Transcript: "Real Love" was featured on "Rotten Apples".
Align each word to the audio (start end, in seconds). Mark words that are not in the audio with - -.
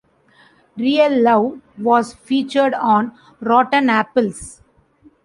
"Real 0.77 1.21
Love" 1.21 1.61
was 1.77 2.15
featured 2.15 2.73
on 2.73 3.13
"Rotten 3.39 3.87
Apples". 3.87 4.63